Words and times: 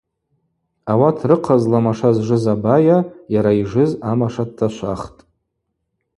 Ауат 0.91 1.17
рыхъазла 1.29 1.79
маша 1.85 2.09
зжыз 2.15 2.45
абайа, 2.53 2.97
йара 3.33 3.51
йжыз 3.61 3.91
амаша 4.09 4.43
дташвахтӏ. 4.47 5.19